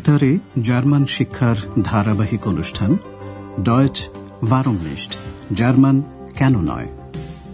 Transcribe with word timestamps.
বেতারে 0.00 0.38
জার্মান 0.62 1.04
শিক্ষার 1.06 1.56
ধারাবাহিক 1.82 2.46
অনুষ্ঠান 2.46 2.96
ডয়েচ 3.62 4.08
ভারমলিস্ট 4.44 5.16
জার্মান 5.52 6.02
কেন 6.36 6.60
নয়? 6.60 6.86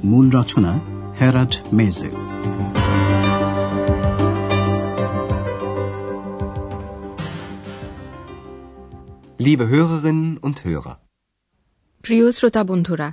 মূল 0.05 0.31
রচনা 0.31 0.81
হেরাড 1.21 1.57
মেজে। 1.73 2.11
Liebe 9.41 9.65
Hörerinnen 9.65 10.47
und 10.47 10.55
Hörer, 10.67 10.95
প্রিয় 12.03 12.33
শ্রোতা 12.33 12.65
বন্ধুরা 12.65 13.13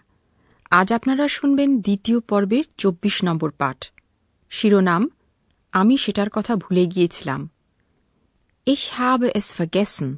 আজ 0.71 0.93
আপনারা 0.93 1.27
শুনবেন 1.27 1.81
দ্বিতীয় 1.81 2.19
পর্বের 2.19 2.63
চব্বিশ 2.77 3.23
নম্বর 3.23 3.51
পাঠ। 3.51 3.91
শিরোনাম 4.49 5.09
আমি 5.71 5.97
সেটার 5.97 6.29
কথা 6.29 6.55
ভুলে 6.55 6.85
গিয়েছিলাম। 6.85 7.49
Ich 8.67 9.01
habe 9.01 9.31
es 9.33 9.61
vergessen. 9.61 10.15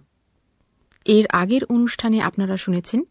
এর 1.05 1.27
আগের 1.27 1.63
অনুষ্ঠানে 1.65 2.21
আপনারা 2.21 2.57
শুনেছেন 2.57 3.03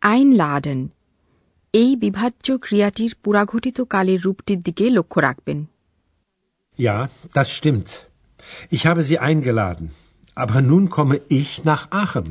আইন 0.00 0.32
লাডেন 0.32 0.88
এই 1.74 1.90
বিভাজ্য 1.96 2.46
ক্রিয়াটির 2.58 3.12
পুরাঘটিত 3.22 3.78
কালের 3.84 4.20
রূপটির 4.20 4.60
দিকে 4.60 4.84
লক্ষ্য 4.90 5.18
রাখবেন 5.20 5.58
Ja, 6.78 6.96
das 7.32 7.48
stimmt. 7.50 7.88
Ich 8.70 8.82
habe 8.86 9.02
Sie 9.04 9.18
eingeladen. 9.20 9.86
Aber 10.36 10.60
nun 10.62 10.84
komme 10.88 11.16
ich 11.30 11.50
nach 11.64 11.84
Aachen. 11.92 12.28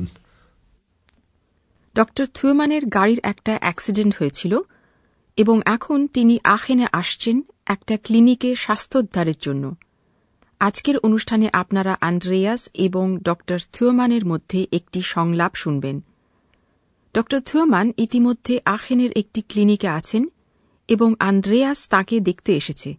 Doctor 1.96 2.26
থিওমানের 2.34 2.84
গাড়ির 2.86 3.20
একটা 3.22 3.52
অ্যাক্সিডেন্ট 3.58 4.12
হয়েছিল 4.18 4.52
এবং 5.38 5.56
এখন 5.66 5.98
তিনি 6.06 6.34
আখেনে 6.56 6.86
আসছেন 6.92 7.36
একটা 7.66 7.94
ক্লিনিকে 7.96 8.50
স্বাস্থ্যোদ্ধারের 8.56 9.38
জন্য 9.40 9.64
আজকের 10.60 10.96
অনুষ্ঠানে 10.98 11.46
আপনারা 11.52 11.92
আন্দ্রেয়াস 12.00 12.62
এবং 12.78 13.06
ডক্টর 13.22 13.58
থিওমানের 13.72 14.24
মধ্যে 14.24 14.60
একটি 14.72 15.00
সংলাপ 15.14 15.52
শুনবেন 15.56 15.96
ডক্টর 17.14 17.40
থিওমান 17.40 17.86
ইতিমধ্যে 17.96 18.54
আখেনের 18.66 19.12
একটি 19.16 19.40
ক্লিনিকে 19.42 19.88
আছেন 19.88 20.22
এবং 20.88 21.08
আন্দ্রেয়াস 21.28 21.80
তাকে 21.88 22.16
দেখতে 22.20 22.50
এসেছে 22.56 22.90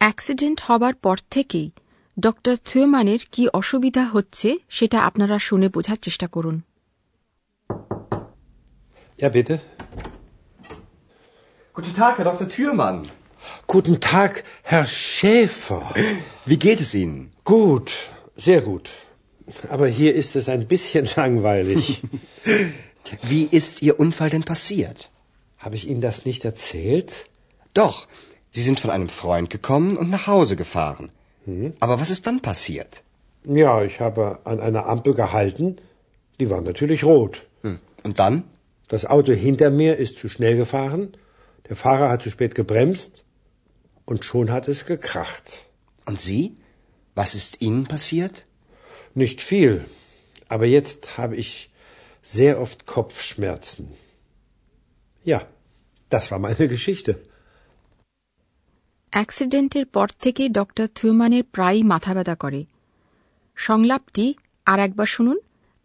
অ্যাক্সিডেন্ট 0.00 0.58
হবার 0.66 0.94
পর 0.94 1.16
থেকেই 1.30 1.68
ডক্টর 2.16 2.56
থিওমানের 2.68 3.22
কি 3.32 3.42
অসুবিধা 3.52 4.04
হচ্ছে 4.04 4.48
সেটা 4.68 4.98
আপনারা 5.08 5.36
শুনে 5.38 5.68
বোঝার 5.68 5.98
চেষ্টা 6.02 6.26
করুন 6.26 6.56
Ja, 9.18 9.28
bitte. 9.28 9.54
Guten 11.76 11.94
Tag, 12.00 12.12
Herr 12.18 12.28
Dr. 12.30 12.46
Thürmann. 12.54 12.98
Guten 13.66 13.96
Tag, 14.12 14.32
Herr 14.70 14.86
Schäfer. 15.10 15.82
Wie 16.48 16.58
geht 16.66 16.80
es 16.84 16.90
Ihnen? 16.94 17.18
Gut, 17.44 17.88
sehr 18.46 18.60
gut. 18.70 18.86
Aber 19.68 19.86
hier 19.88 20.12
ist 20.14 20.32
es 20.36 20.44
ein 20.48 20.64
bisschen 20.66 21.04
langweilig. 21.16 21.84
Wie 23.22 23.44
ist 23.44 23.82
Ihr 23.82 23.98
Unfall 23.98 24.30
denn 24.30 24.44
passiert? 24.44 25.10
Habe 25.58 25.76
ich 25.76 25.88
Ihnen 25.88 26.00
das 26.00 26.24
nicht 26.24 26.44
erzählt? 26.44 27.28
Doch, 27.74 28.08
Sie 28.50 28.62
sind 28.62 28.80
von 28.80 28.90
einem 28.90 29.08
Freund 29.08 29.50
gekommen 29.50 29.96
und 29.96 30.10
nach 30.10 30.26
Hause 30.26 30.56
gefahren. 30.56 31.10
Aber 31.80 32.00
was 32.00 32.10
ist 32.10 32.26
dann 32.26 32.40
passiert? 32.40 33.02
Ja, 33.44 33.82
ich 33.82 34.00
habe 34.00 34.40
an 34.44 34.60
einer 34.60 34.86
Ampel 34.86 35.14
gehalten. 35.14 35.76
Die 36.38 36.50
war 36.50 36.60
natürlich 36.60 37.04
rot. 37.04 37.46
Hm. 37.62 37.78
Und 38.02 38.18
dann? 38.18 38.44
Das 38.88 39.06
Auto 39.06 39.32
hinter 39.32 39.70
mir 39.70 39.96
ist 39.96 40.18
zu 40.18 40.28
schnell 40.28 40.56
gefahren. 40.56 41.16
Der 41.68 41.76
Fahrer 41.76 42.10
hat 42.10 42.22
zu 42.22 42.30
spät 42.30 42.54
gebremst. 42.54 43.24
Und 44.04 44.24
schon 44.24 44.50
hat 44.50 44.68
es 44.68 44.84
gekracht. 44.84 45.64
Und 46.06 46.20
Sie? 46.20 46.56
Was 47.14 47.34
ist 47.34 47.60
Ihnen 47.62 47.86
passiert? 47.86 48.46
Nicht 49.14 49.40
viel. 49.40 49.84
Aber 50.48 50.66
jetzt 50.66 51.16
habe 51.16 51.36
ich 51.36 51.69
sehr 52.26 52.60
oft 52.60 52.86
Kopfschmerzen. 52.86 53.84
Ja, 55.26 55.40
das 56.10 56.30
war 56.30 56.38
meine 56.38 56.68
Geschichte. 56.76 57.12
অ্যাক্সিডেন্টের 59.12 59.86
পর 59.86 60.08
থেকে 60.20 60.42
doctor 60.48 60.86
থিওমানের 60.94 61.44
প্রায়ই 61.44 61.82
মাথা 61.82 62.12
ব্যথা 62.14 62.34
করে 62.34 62.60
সংলাপটি 63.58 64.26
আর 64.66 64.78
একবার 64.78 65.06
শুনুন 65.06 65.38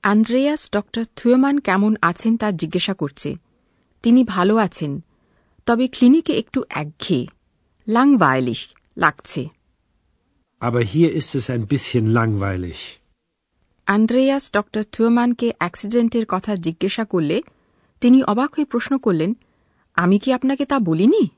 Andreas 0.04 0.62
doctor 0.72 1.04
থিওমান 1.16 1.56
কেমন 1.60 1.94
আছেন 2.02 2.34
তা 2.38 2.48
জিজ্ঞাসা 2.52 2.94
করছে 2.94 3.30
তিনি 4.04 4.22
ভালো 4.26 4.56
আছেন 4.58 4.92
তবে 5.68 5.86
ক্লিনিকে 5.88 6.34
একটু 6.34 6.60
একঘেয়ে 6.82 7.26
লাংবায়লিশ 7.88 8.62
লাগছে 8.98 9.42
Aber 10.62 10.82
hier 10.84 11.10
ist 11.14 11.32
es 11.36 11.46
ein 11.50 11.64
bisschen 11.68 12.06
langweilig. 12.14 12.80
Andreas 13.86 14.52
doctor 14.52 14.84
থিওমানকে 14.84 15.54
অ্যাক্সিডেন্টের 15.58 16.26
কথা 16.28 16.56
জিজ্ঞাসা 16.56 17.06
করলে 17.06 17.42
তিনি 18.02 18.24
অবাক 18.24 18.56
হয়ে 18.56 18.66
প্রশ্ন 18.66 18.98
করলেন 18.98 19.34
আমি 19.96 20.20
কি 20.20 20.34
আপনাকে 20.34 20.66
তা 20.66 20.80
বলিনি? 20.80 21.30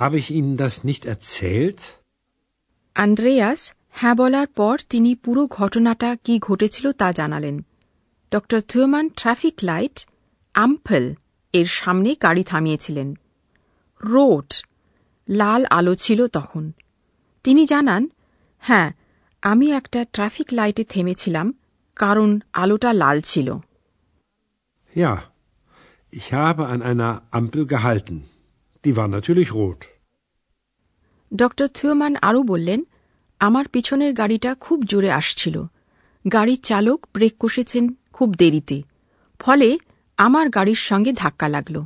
Habe 0.00 0.14
ich 0.14 0.30
Ihnen 0.30 0.58
das 0.58 0.86
nicht 0.86 1.04
erzählt? 1.04 1.78
Andreas 2.94 3.74
হ্যাঁ 3.90 4.14
বলার 4.14 4.46
পর 4.46 4.80
তিনি 4.90 5.14
পুরো 5.14 5.46
ঘটনাটা 5.46 6.16
কি 6.24 6.38
ঘটেছিল 6.38 6.92
তা 6.92 7.12
জানালেন। 7.12 7.64
ড 8.30 8.36
থিওমান 8.68 9.08
ট্রাফিক 9.08 9.54
লাইট 9.62 10.06
আম্পেল 10.54 11.14
এর 11.52 11.66
সামনে 11.66 12.16
গাড়ি 12.22 12.44
থামিয়েছিলেন। 12.44 13.14
রোড 14.04 14.52
লাল 15.28 15.64
আলো 15.64 15.94
ছিল 15.94 16.26
তখন। 16.26 16.72
তিনি 17.44 17.66
জানান 17.66 18.08
হ্যাঁ 18.58 18.92
আমি 19.44 19.66
একটা 19.72 20.00
ট্রাফিক 20.12 20.48
লাইটে 20.52 20.84
থেমেছিলাম 20.84 21.46
কারণ 21.96 22.30
আলোটা 22.52 22.90
লাল 22.92 23.18
ছিল 23.20 23.48
Ja, 24.94 25.12
ich 26.12 26.28
habe 26.32 26.62
an 26.74 26.80
einer 26.82 27.12
Ampel 27.38 27.62
gehalten. 27.66 28.16
Die 28.84 28.94
war 28.98 29.08
natürlich 29.16 29.50
rot. 29.52 29.80
ড 31.32 31.42
থিওমান 31.74 32.12
আরও 32.22 32.40
বললেন 32.42 32.80
আমার 33.40 33.66
পিছনের 33.68 34.12
গাড়িটা 34.14 34.50
খুব 34.60 34.78
জোরে 34.82 35.10
আসছিল 35.10 35.56
গাড়ির 36.24 36.60
চালক 36.62 37.00
ব্রেক 37.14 37.34
কষেছেন 37.40 37.84
খুব 38.12 38.28
দেরিতে 38.34 38.78
ফলে 39.40 39.68
আমার 40.18 40.46
গাড়ির 40.48 40.80
সঙ্গে 40.88 41.12
ধাক্কা 41.12 41.48
লাগল 41.48 41.76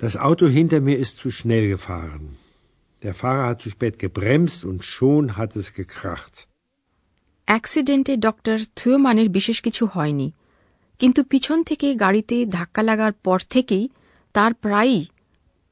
Das 0.00 0.14
Auto 0.26 0.44
hinter 0.56 0.80
mir 0.88 0.96
ist 1.04 1.14
zu 1.22 1.28
schnell 1.38 1.66
gefahren. 1.74 2.24
Der 3.02 3.14
Fahrer 3.14 3.46
hat 3.50 3.62
zu 3.62 3.70
spät 3.70 3.98
gebremst 3.98 4.64
und 4.64 4.84
schon 4.84 5.36
hat 5.36 5.52
es 5.56 5.66
gekracht. 5.74 6.34
অ্যাক্সিডেন্টে 7.48 8.14
ডক্টর 8.18 8.58
থিওমানের 8.76 9.28
বিশেষ 9.28 9.58
কিছু 9.60 9.84
হয়নি 9.86 10.28
কিন্তু 11.00 11.20
পিছন 11.24 11.58
থেকে 11.62 11.88
গাড়িতে 11.94 12.36
ধাক্কা 12.46 12.82
লাগার 12.82 13.12
পর 13.24 13.38
থেকেই 13.50 13.84
তার 14.34 14.52
প্রায়ই 14.54 15.02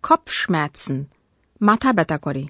খপশম্যাটসন 0.05 0.97
মাথা 1.61 1.91
ব্যথা 1.93 2.19
করে 2.19 2.45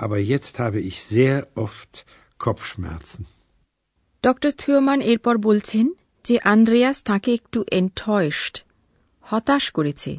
Aber 0.00 0.18
jetzt 0.32 0.54
habe 0.58 0.80
ich 0.80 0.96
sehr 1.14 1.38
oft 1.56 1.92
Kopfschmerzen. 2.40 3.22
Doctor 4.24 4.52
Thiemann 4.58 5.00
এরপর 5.12 5.34
বলছেন 5.38 5.86
যে 6.24 6.34
আন্দ্রেয়াস 6.44 6.98
তাকে 7.02 7.30
একটু 7.34 7.58
এন্থয়েস্ট 7.72 8.54
হতাশ 9.26 9.64
করেছে 9.70 10.12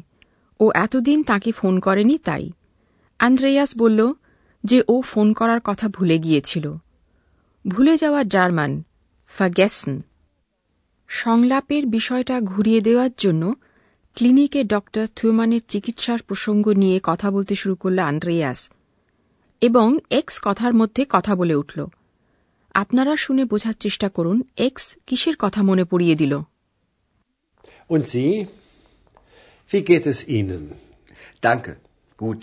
ও 0.60 0.64
এতদিন 0.84 1.18
তাকে 1.22 1.50
ফোন 1.52 1.74
করেনি 1.80 2.16
তাই 2.18 2.44
আন্দ্রেয়াস 3.26 3.70
বলল 3.78 4.00
যে 4.64 4.78
ও 4.88 4.96
ফোন 5.02 5.28
করার 5.32 5.60
কথা 5.64 5.86
ভুলে 5.88 6.16
গিয়েছিল 6.18 6.66
ভুলে 7.64 7.94
যাওয়া 7.96 8.20
জার্মান 8.24 8.72
ফাগ্যাসন 9.34 9.92
সংলাপের 11.10 11.84
বিষয়টা 11.86 12.36
ঘুরিয়ে 12.42 12.80
দেওয়ার 12.80 13.12
জন্য 13.18 13.42
ক্লিনিকে 14.16 14.60
ডক্টর 14.64 15.06
থুমানের 15.16 15.62
চিকিৎসার 15.68 16.20
প্রসঙ্গ 16.22 16.64
নিয়ে 16.72 16.98
কথা 17.02 17.28
বলতে 17.30 17.54
শুরু 17.54 17.74
করল 17.76 17.98
আন্দ্রেয়াস 18.02 18.60
এবং 19.62 19.86
এক্স 20.10 20.34
কথার 20.42 20.72
মধ্যে 20.74 21.02
কথা 21.10 21.32
বলে 21.36 21.54
উঠল 21.54 21.78
আপনারা 22.74 23.12
শুনে 23.16 23.44
বোঝার 23.44 23.76
চেষ্টা 23.80 24.08
করুন 24.08 24.38
এক্স 24.58 24.84
কিসের 25.06 25.36
কথা 25.36 25.60
মনে 25.62 25.84
পড়িয়ে 25.84 26.16
দিল 26.16 26.34
Und 27.90 28.04
Sie? 28.06 28.48
Wie 29.70 29.82
geht 29.82 30.06
es 30.06 30.18
Ihnen? 30.28 30.62
Danke. 31.42 31.72
Gut. 32.18 32.42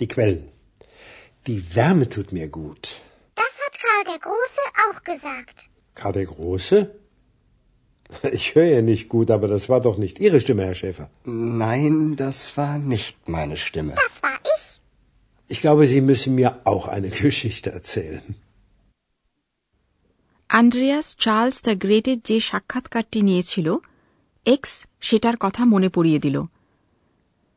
die 0.00 0.08
Quellen. 0.14 0.44
Die 1.46 1.60
Wärme 1.76 2.06
tut 2.14 2.28
mir 2.38 2.48
gut. 2.48 2.82
Das 3.42 3.54
hat 3.64 3.74
Karl 3.84 4.04
der 4.12 4.20
Große 4.28 4.64
auch 4.84 5.00
gesagt. 5.10 5.56
Karl 5.94 6.14
der 6.20 6.26
Große? 6.26 6.78
Ich 8.32 8.46
höre 8.54 8.70
ja 8.76 8.82
nicht 8.82 9.08
gut, 9.08 9.30
aber 9.30 9.46
das 9.54 9.68
war 9.68 9.80
doch 9.80 9.96
nicht 10.04 10.18
Ihre 10.18 10.40
Stimme, 10.40 10.64
Herr 10.64 10.74
Schäfer. 10.74 11.08
Nein, 11.66 12.16
das 12.16 12.56
war 12.56 12.78
nicht 12.94 13.28
meine 13.28 13.56
Stimme. 13.56 13.94
Das 14.04 14.14
war 14.22 14.38
ich. 14.54 14.64
Ich 15.48 15.60
glaube, 15.60 15.86
Sie 15.86 16.00
müssen 16.00 16.34
mir 16.34 16.50
auch 16.64 16.88
eine 16.88 17.10
Geschichte 17.10 17.70
erzählen. 17.70 18.24
Andreas 20.60 21.08
Charles 21.24 21.58
the 21.62 21.74
গ্রেটের 21.84 22.18
যে 22.28 22.36
সাক্ষাৎকারটি 22.50 23.20
নিয়েছিল 23.22 23.68
x 24.46 24.72
সেটার 25.08 25.36
কথা 25.40 25.62
মনে 25.64 25.88
পড়িয়ে 25.88 26.18
দিল 26.18 26.36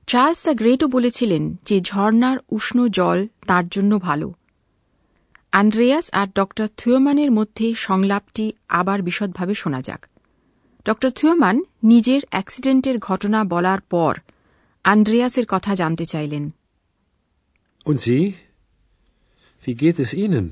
Charles 0.09 0.45
the 0.45 0.57
গ্রেটও 0.57 0.89
বলেছিলেন 0.89 1.57
যে 1.67 1.81
ঝর্ণার 1.81 2.39
উষ্ণ 2.51 2.89
জল 2.89 3.27
তার 3.47 3.69
জন্য 3.69 3.99
ভালো। 3.99 4.35
আন্দ্রেয়াস 5.53 6.11
আর 6.11 6.27
ড 6.27 6.41
থিওমানের 6.77 7.31
মধ্যে 7.31 7.75
সংলাপটি 7.75 8.53
আবার 8.69 9.03
বিশদভাবে 9.03 9.55
শোনা 9.55 9.83
যাক। 9.83 10.07
ড 10.85 10.91
থিওমান 10.91 11.61
নিজের 11.85 12.23
অ্যাক্সিডেন্টের 12.31 12.99
ঘটনা 12.99 13.45
বলার 13.45 13.81
পর 13.81 14.17
আন্দ্রেয়াসের 14.85 15.47
কথা 15.49 15.75
জানতে 15.75 16.05
চাইলেন। 16.05 16.51
Und 17.87 17.99
Sie? 17.99 18.31
Wie 19.67 19.75
geht 19.83 20.01
es 20.05 20.15
Ihnen? 20.15 20.49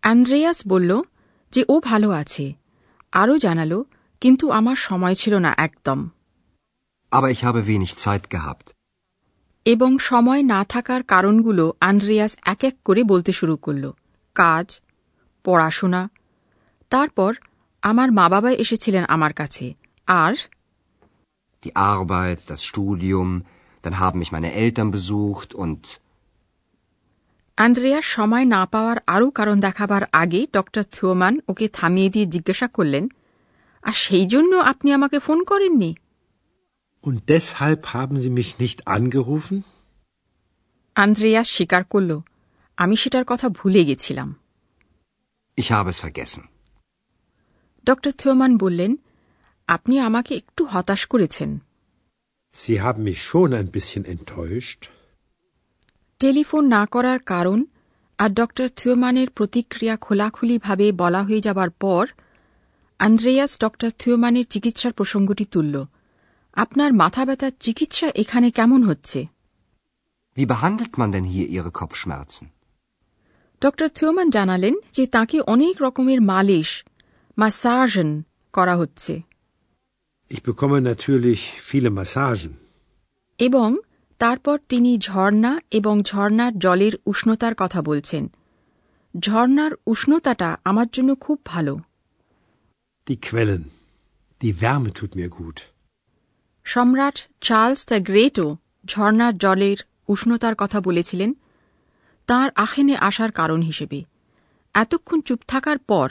Andreas 0.00 0.62
বলল 0.68 1.02
যে 1.52 1.64
ও 1.68 1.80
ভালো 1.80 2.10
আছে। 2.10 2.54
আরও 3.12 3.38
জানালো 3.38 3.84
কিন্তু 4.20 4.50
আমার 4.50 4.76
সময় 4.76 5.14
ছিল 5.14 5.34
না 5.34 5.54
একদম। 5.56 6.10
Aber 7.10 7.26
ich 7.26 7.40
habe 7.46 7.60
wenig 7.68 7.92
Zeit 7.92 8.24
gehabt. 8.28 8.70
এবং 9.64 9.98
সময় 9.98 10.42
না 10.42 10.64
থাকার 10.64 11.02
কারণগুলো 11.02 11.72
আন্দ্রেয়াস 11.80 12.36
এক 12.46 12.64
এক 12.64 12.74
করে 12.84 13.04
বলতে 13.04 13.32
শুরু 13.32 13.56
করল। 13.56 13.92
কাজ 14.34 14.80
পড়াশোনা 15.44 16.10
তারপর 16.90 17.34
আমার 17.82 18.12
মা 18.12 18.28
বাবা 18.28 18.50
এসেছিলেন 18.50 19.04
আমার 19.04 19.32
কাছে। 19.32 19.74
আর? 20.06 20.34
Die 21.66 21.72
Arbeit, 21.72 22.52
das 22.52 22.72
Studium, 22.72 23.40
dann 23.84 23.92
haben 23.92 24.22
mich 24.22 24.34
meine 24.34 24.48
Eltern 24.64 24.92
besucht 24.92 25.54
und 25.54 26.00
Andreas 27.56 28.04
সময় 28.04 28.44
না 28.44 28.66
পাওয়ার 28.66 28.96
আরও 29.06 29.30
কারণ 29.30 29.60
দেখাবার 29.60 30.02
আগে 30.12 30.46
ডক্টর 30.52 30.82
থিওমান 30.82 31.38
ওকে 31.48 31.68
থামিয়ে 31.68 32.10
দিয়ে 32.10 32.26
জিজ্ঞাসা 32.26 32.68
করলেন 32.68 33.08
আর 33.82 33.92
সেই 33.92 34.26
জন্য 34.26 34.56
আপনি 34.56 34.92
আমাকে 34.92 35.18
ফোন 35.18 35.44
করেননি? 35.44 35.94
Und 37.06 37.18
deshalb 37.28 37.82
haben 37.94 38.16
Sie 38.18 38.32
mich 38.38 38.50
nicht 38.58 38.78
angerufen? 38.96 39.56
Andreas 40.96 41.48
স্বীকার 41.48 41.82
করল 41.84 42.10
আমি 42.76 42.96
সেটার 42.96 43.24
কথা 43.26 43.46
ভুলে 43.48 43.82
গেছিলাম 43.84 44.28
ich 45.58 45.68
habe 45.70 45.88
es 45.92 45.98
vergessen. 46.04 46.42
ড 47.86 47.88
থিওমান 48.18 48.52
বললেন 48.56 48.92
আপনি 49.68 49.94
আমাকে 50.00 50.32
একটু 50.34 50.62
হতাশ 50.64 51.02
করেছেন 51.06 51.50
Sie 52.54 52.76
haben 52.80 53.02
mich 53.08 53.20
schon 53.30 53.50
ein 53.58 53.68
bisschen 53.76 54.04
enttäuscht. 54.14 54.80
Telephone 56.20 56.64
না 56.66 56.82
করার 56.86 57.20
কারণ 57.26 57.58
আর 58.18 58.30
ড 58.30 58.40
থিওমানের 58.76 59.28
প্রতিক্রিয়া 59.30 59.94
খোলাখুলিভাবে 59.96 60.86
বলা 60.92 61.20
হয়ে 61.22 61.40
যাবার 61.40 61.70
পর 61.82 62.04
আন্দ্রেয়াস 63.00 63.52
ড 63.58 63.64
থিওমানের 63.98 64.46
চিকিৎসার 64.50 64.92
প্রসঙ্গটি 64.92 65.44
তুলল 65.44 65.76
আপনার 66.56 66.90
মাথা 66.92 67.24
ব্যথার 67.24 67.52
চিকিৎসা 67.60 68.08
এখানে 68.14 68.50
কেমন 68.50 68.82
হচ্ছে 68.82 69.20
Wie 70.36 70.46
behandelt 70.46 70.94
man 71.00 71.10
denn 71.14 71.26
hier 71.32 71.46
Ihre 71.56 71.70
Kopfschmerzen? 71.80 72.44
ড 73.62 73.64
থিওমান 73.94 74.30
জানালেন 74.30 74.74
যে 74.92 75.06
তাকে 75.06 75.40
অনেক 75.40 75.74
রকমের 75.82 76.20
মালিশ 76.22 76.70
মাসাজন 77.38 78.08
করা 78.52 78.76
হচ্ছে 78.76 79.22
Ich 80.30 80.42
bekomme 80.42 80.78
natürlich 80.80 81.40
viele 81.70 81.90
Massagen. 81.98 82.52
এবং 83.38 83.68
তারপর 84.18 84.56
তিনি 84.68 84.98
ঝর্ণা 84.98 85.52
এবং 85.70 86.02
ঝর্ণার 86.02 86.52
জলের 86.58 86.94
উষ্ণতার 87.06 87.54
কথা 87.56 87.82
বলছেন 87.82 88.24
ঝর্ণার 89.18 89.72
উষ্ণতাটা 89.86 90.56
আমার 90.64 90.88
জন্য 90.92 91.10
খুব 91.20 91.38
ভালো 91.44 91.74
Die 93.06 93.18
Quellen. 93.26 93.62
Die 94.40 94.54
Wärme 94.62 94.90
tut 94.98 95.12
mir 95.20 95.30
gut. 95.40 95.58
সম্রাট 96.66 97.18
চার্লস 97.40 97.86
দ্য 97.86 98.02
গ্রেটও 98.02 98.56
ঝর্ণার 98.86 99.38
জলের 99.38 99.76
উষ্ণতার 100.08 100.54
কথা 100.58 100.80
বলেছিলেন 100.80 101.34
তার 102.26 102.50
আখেনে 102.54 102.96
আসার 102.96 103.32
কারণ 103.32 103.62
হিসেবে। 103.62 104.04
এতক্ষণ 104.74 105.20
চুপ 105.20 105.40
থাকার 105.48 105.78
পর 105.78 106.10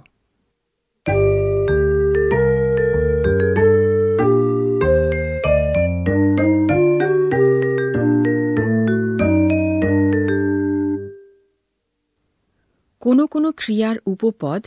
কোনো 13.02 13.24
কোনো 13.26 13.48
ক্রিয়ার 13.52 13.96
উপপদ 14.06 14.60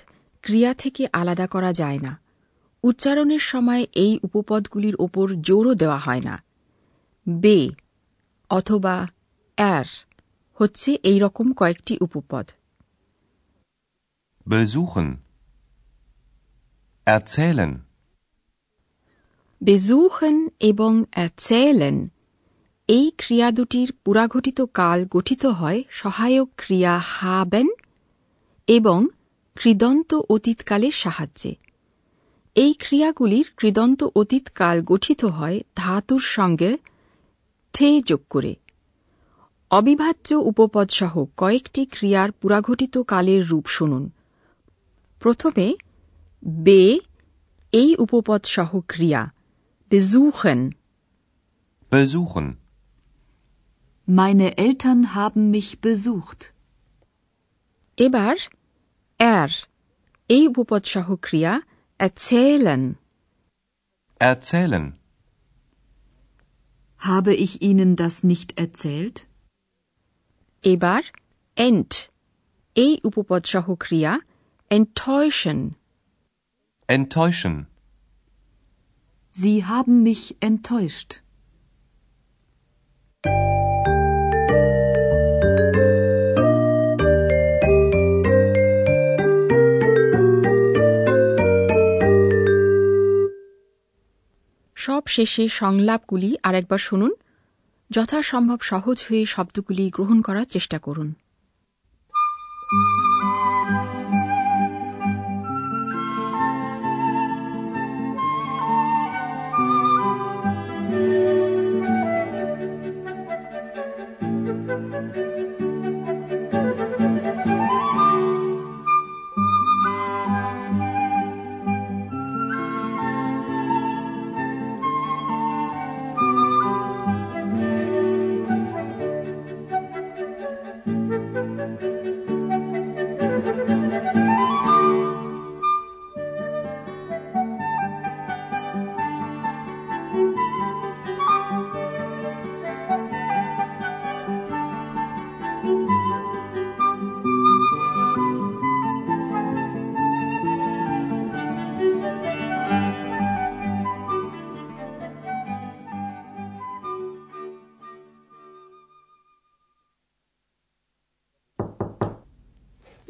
ক্রিয়া 0.44 0.72
থেকে 0.74 1.04
আলাদা 1.14 1.48
করা 1.48 1.72
যায় 1.74 2.00
না 2.00 2.14
উচ্চারণের 2.84 3.44
সময় 3.44 3.84
এই 3.96 4.14
উপপদগুলির 4.24 4.96
ওপর 4.96 5.26
জোরও 5.42 5.74
দেওয়া 5.74 6.00
হয় 6.00 6.24
না 6.24 6.36
বে 7.28 7.60
অথবা 8.50 8.96
অ্যার 9.58 9.88
হচ্ছে 10.58 10.90
এই 11.04 11.18
রকম 11.20 11.48
কয়েকটি 11.54 11.94
উপপদ 12.02 12.46
Besuchen. 14.46 15.08
Erzählen. 17.08 17.72
বেজুহেন 19.62 20.38
এবং 20.62 20.92
অ্যাচেলেন 21.12 21.98
এই 22.90 23.06
ক্রিয়া 23.18 23.50
দুটির 23.52 23.90
পুরাঘটিত 24.04 24.60
কাল 24.76 25.00
গঠিত 25.12 25.44
হয় 25.60 25.80
সহায়ক 25.92 26.50
ক্রিয়া 26.58 26.96
হাবেন 27.14 27.68
এবং 28.72 29.08
কৃদন্ত 29.56 30.14
অতীতকালের 30.30 30.92
সাহায্যে। 30.92 31.56
এই 32.56 32.74
ক্রিয়াগুলির 32.74 33.50
কৃদন্ত 33.58 34.04
অতীতকাল 34.16 34.82
গঠিত 34.82 35.26
হয় 35.26 35.60
ধাতুর 35.76 36.20
সঙ্গে 36.20 36.78
ঠে 37.74 38.02
যোগ 38.02 38.20
করে। 38.30 38.56
অবিভাজ্য 39.72 40.34
উপপদসহ 40.34 41.26
কয়েকটি 41.38 41.86
ক্রিয়ার 41.86 42.32
পুরাঘটিত 42.32 42.98
কালের 42.98 43.48
রূপ 43.48 43.66
শুনুন। 43.68 44.10
প্রথমে 45.20 45.76
বে 46.46 47.00
এই 47.72 47.96
উপপদসহ 47.96 48.80
ক্রিয়া। 48.88 49.32
Besuchen. 49.92 50.60
Besuchen. 51.92 52.48
Meine 54.10 54.50
Eltern 54.58 55.02
haben 55.04 55.54
mich 55.54 55.70
besucht. 55.86 56.44
এবার 57.98 58.36
er 59.21 59.51
এই 60.29 60.45
উপপদসহ 60.53 61.09
ক্রিয়া 61.27 61.53
erzählen. 62.07 62.83
Erzählen. 64.31 64.85
Habe 67.11 67.33
ich 67.45 67.53
Ihnen 67.69 67.91
das 68.03 68.15
nicht 68.31 68.51
erzählt? 68.65 69.17
এবার 70.73 71.03
ent 71.69 71.93
এই 72.85 72.93
উপপদ 73.09 73.43
সহ 73.53 73.67
ক্রিয়া 73.85 74.13
enttäuschen 74.71 75.61
Enttäuschen. 76.89 77.67
Sie 79.43 79.65
haben 79.65 79.97
mich 80.09 80.37
enttäuscht. 80.41 81.11
সব 94.82 95.04
শেষে 95.08 95.44
সংলাপগুলি 95.48 96.30
আরেকবার 96.44 96.78
শুনুন। 96.78 97.12
যথাসম্ভব 97.90 98.60
সহজ 98.62 98.98
হয়ে 99.10 99.24
শব্দগুলি 99.26 99.86
গ্রহণ 99.90 100.18
করার 100.22 100.46
চেষ্টা 100.46 100.78
করুন। 100.80 101.10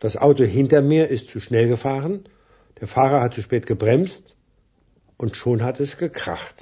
Das 0.00 0.16
Auto 0.16 0.44
hinter 0.44 0.82
mir 0.82 1.08
ist 1.08 1.30
zu 1.30 1.40
schnell 1.40 1.68
gefahren. 1.68 2.14
Der 2.80 2.88
Fahrer 2.88 3.20
hat 3.22 3.34
zu 3.34 3.42
spät 3.42 3.66
gebremst. 3.66 4.36
Und 5.16 5.36
schon 5.36 5.62
hat 5.62 5.80
es 5.80 5.96
gekracht. 5.96 6.58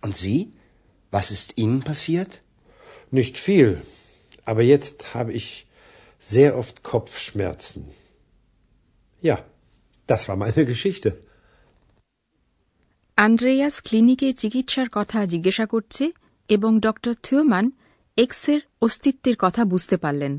Und 0.00 0.16
Sie? 0.16 0.52
Was 1.10 1.30
ist 1.30 1.58
Ihnen 1.58 1.82
passiert? 1.82 2.42
Nicht 3.10 3.36
viel. 3.36 3.82
Aber 4.44 4.62
jetzt 4.62 5.14
habe 5.14 5.32
ich 5.32 5.66
sehr 6.18 6.56
oft 6.56 6.82
Kopfschmerzen. 6.82 7.82
Ja, 9.20 9.44
das 10.06 10.28
war 10.28 10.36
meine 10.36 10.64
Geschichte. 10.72 11.10
Andreas 13.16 13.76
ক্লিনিকে 13.82 14.28
চিকিৎসার 14.32 14.88
কথা 14.92 15.18
জিজ্ঞাসা 15.26 15.66
করছে 15.66 16.04
এবং 16.48 16.80
doctor 16.80 17.14
থিওমান 17.22 17.66
এক্সের 18.16 18.60
অস্তিত্বের 18.80 19.36
কথা 19.38 19.62
বুঝতে 19.64 19.96
পারলেন 19.96 20.34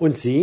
Und 0.00 0.14
Sie? 0.24 0.42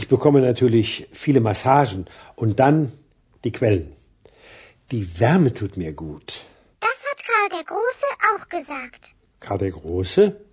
Ich 0.00 0.06
bekomme 0.14 0.40
natürlich 0.40 1.08
viele 1.12 1.40
Massagen 1.40 2.02
und 2.42 2.52
dann 2.62 2.92
die 3.44 3.52
Quellen. 3.58 3.86
Die 4.92 5.04
Wärme 5.20 5.50
tut 5.52 5.76
mir 5.82 5.92
gut. 5.92 6.28
Das 6.86 6.98
hat 7.08 7.20
Karl 7.30 7.48
der 7.56 7.64
Große 7.72 8.08
auch 8.30 8.44
gesagt. 8.56 9.02
Karl 9.40 9.58
der 9.58 9.72
Große? 9.78 10.22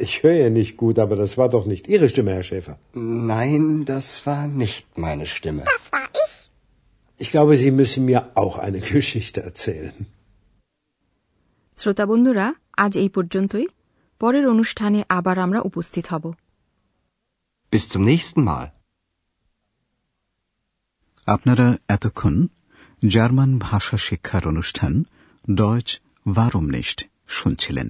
Ich 0.00 0.22
höre 0.22 0.38
ja 0.44 0.50
nicht 0.50 0.76
gut, 0.76 0.98
aber 0.98 1.14
das 1.16 1.38
war 1.38 1.48
doch 1.48 1.64
nicht 1.72 1.84
Ihre 1.94 2.08
Stimme, 2.08 2.32
Herr 2.32 2.42
Schäfer. 2.42 2.78
Nein, 2.94 3.84
das 3.84 4.26
war 4.26 4.48
nicht 4.48 4.98
meine 4.98 5.26
Stimme. 5.26 5.62
Das 5.74 5.92
war 5.92 6.06
ich. 6.24 6.50
Ich 7.16 7.30
glaube, 7.30 7.56
Sie 7.56 7.70
müssen 7.70 8.04
mir 8.04 8.20
auch 8.34 8.58
eine 8.58 8.80
Geschichte 8.80 9.40
erzählen. 9.50 9.94
শ্রোতা 11.80 12.04
বন্ধুরা 12.06 12.46
আজ 12.84 12.92
এই 13.02 13.10
পর্যন্তই 13.16 13.66
পরের 14.22 14.44
অনুষ্ঠানে 14.54 15.00
আবার 15.18 15.36
আমরা 15.38 15.60
উপস্থিত 15.68 16.04
হব 16.12 16.24
Bis 17.73 17.89
zum 17.89 18.03
nächsten 18.03 18.41
Mal. 18.43 18.65
আপনারা 21.27 21.67
এতক্ষণ 21.87 22.35
জার্মান 23.05 23.51
ভাষা 23.59 23.97
শিক্ষার 23.97 24.43
অনুষ্ঠান 24.47 24.93
ডয়চ 25.45 25.89
ভারমনিস্ট 26.29 26.99
শুনছিলেন 27.27 27.87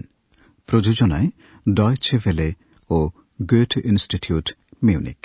প্রযোজনায় 0.69 1.29
ডয়চে 1.69 2.15
ভেলে 2.17 2.47
ও 2.89 2.97
গোয়েট 3.39 3.73
ইনস্টিটিউট 3.85 4.47
মিউনিক 4.83 5.21